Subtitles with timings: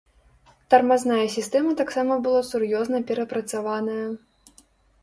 [0.73, 4.07] Тармазная сістэма таксама была сур'ёзна перапрацаваная.